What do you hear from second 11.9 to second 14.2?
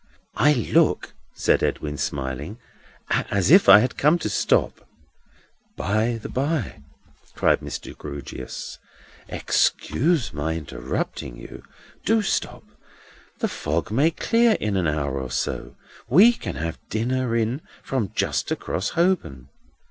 do stop. The fog may